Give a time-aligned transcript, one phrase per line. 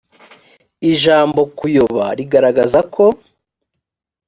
[0.91, 3.05] ijambo kuyoba rigaragaza ko